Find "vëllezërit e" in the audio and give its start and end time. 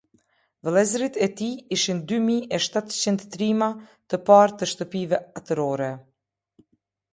0.63-1.27